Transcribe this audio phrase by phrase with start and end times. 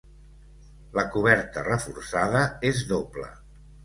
[0.99, 3.29] La coberta, reforçada, és doble.